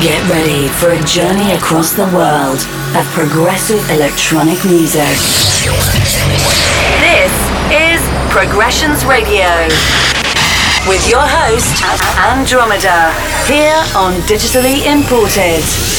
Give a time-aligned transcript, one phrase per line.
[0.00, 2.60] Get ready for a journey across the world
[2.94, 5.16] of progressive electronic music.
[7.00, 7.32] This
[7.72, 7.98] is
[8.30, 9.48] Progressions Radio
[10.86, 11.82] with your host,
[12.20, 13.10] Andromedha,
[13.48, 15.95] here on Digitally Imported.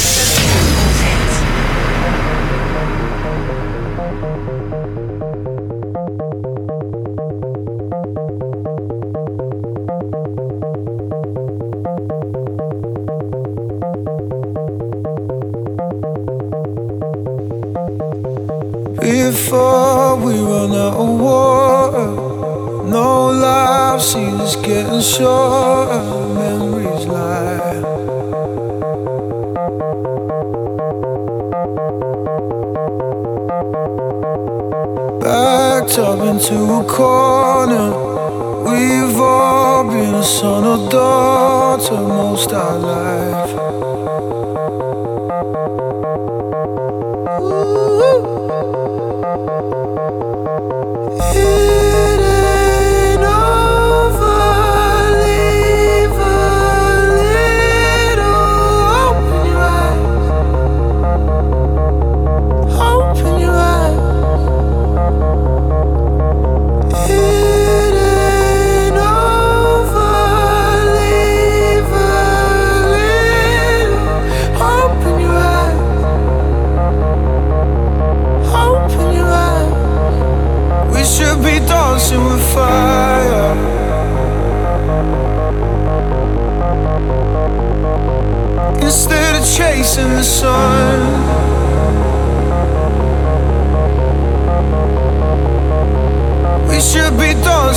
[25.18, 26.02] Shorter.
[26.42, 27.82] Memories lie.
[35.20, 37.90] Backed up into a corner.
[38.70, 43.68] We've all been a son or daughter most our life.
[51.38, 51.77] chasing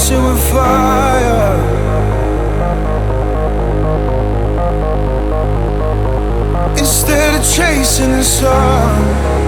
[0.01, 1.59] dancing with fire.
[6.79, 9.40] Instead of chasing the sun.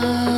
[0.00, 0.29] love.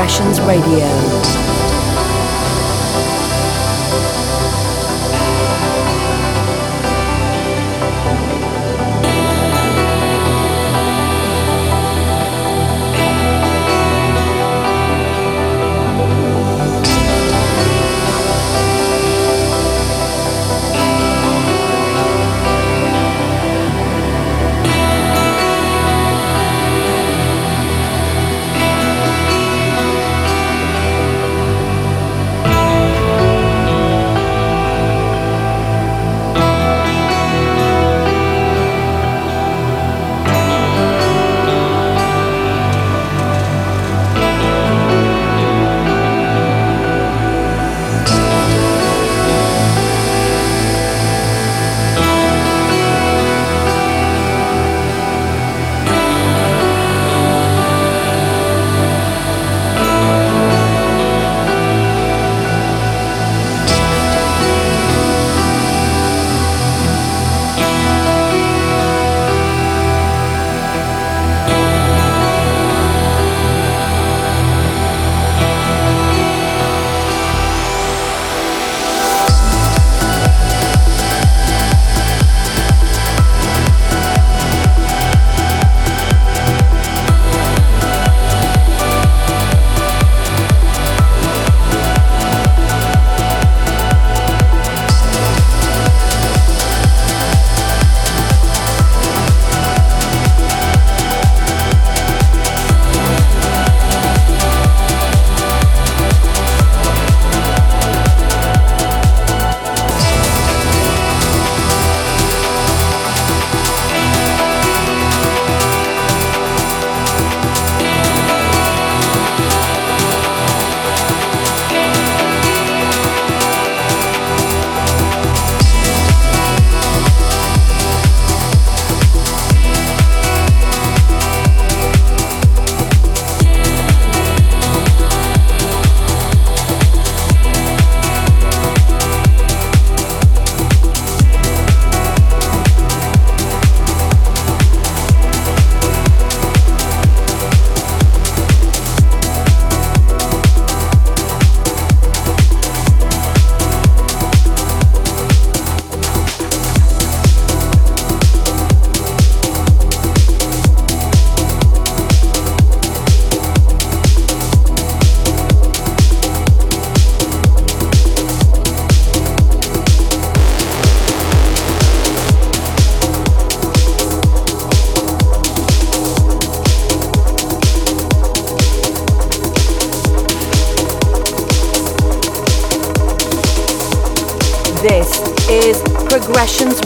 [0.00, 0.89] Progressions Radio.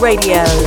[0.05, 0.64] Radio.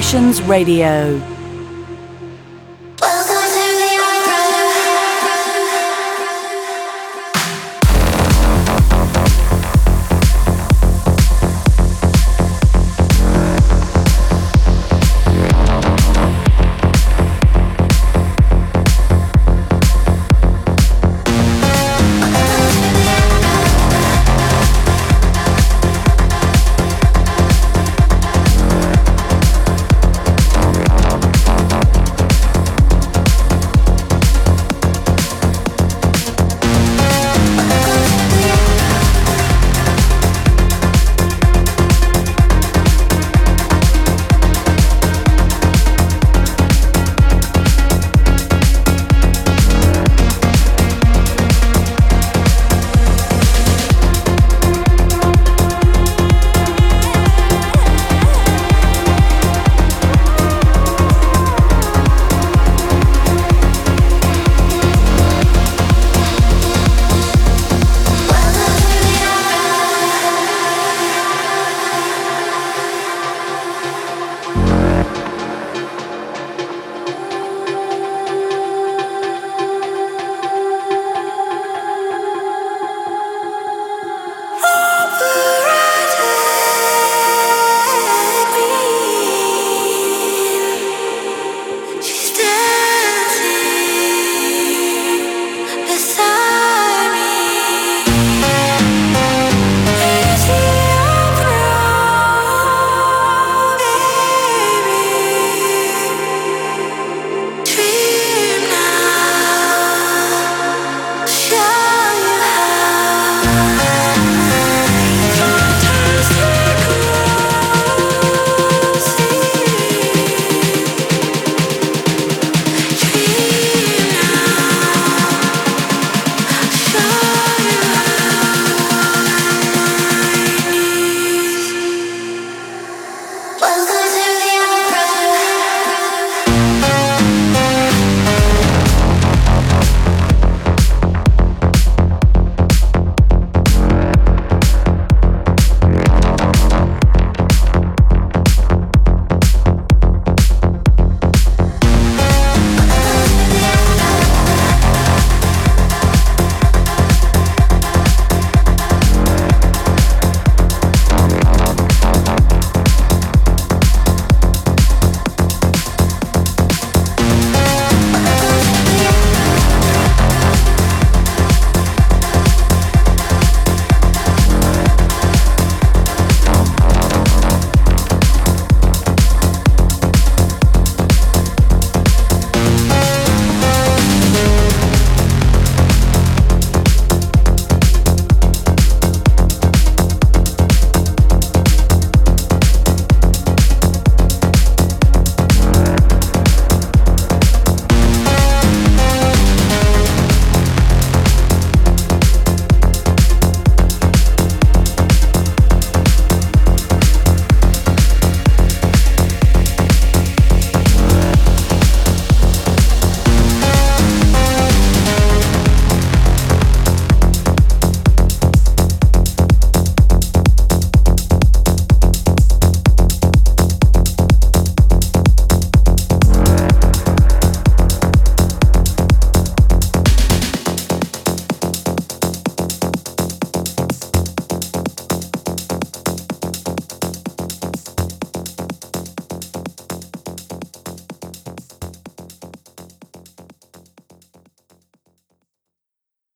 [0.00, 1.29] Progressions Radio.